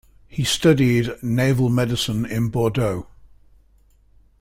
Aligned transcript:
He 0.27 0.43
studied 0.45 1.13
naval 1.21 1.69
medicine 1.69 2.25
in 2.25 2.49
Bordeaux. 2.49 3.05